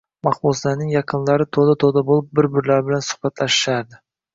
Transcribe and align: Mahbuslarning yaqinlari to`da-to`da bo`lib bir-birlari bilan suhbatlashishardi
Mahbuslarning 0.27 0.89
yaqinlari 0.93 1.47
to`da-to`da 1.59 2.05
bo`lib 2.11 2.35
bir-birlari 2.41 2.91
bilan 2.93 3.11
suhbatlashishardi 3.15 4.07